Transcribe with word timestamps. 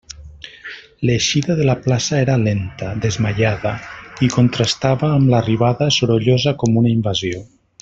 L'eixida 1.09 1.57
de 1.59 1.67
la 1.69 1.75
plaça 1.83 2.17
era 2.21 2.37
lenta, 2.45 2.87
desmaiada, 3.03 3.75
i 4.29 4.31
contrastava 4.37 5.11
amb 5.19 5.31
l'arribada, 5.35 5.91
sorollosa 6.01 6.57
com 6.65 6.83
una 6.83 6.97
invasió. 6.99 7.45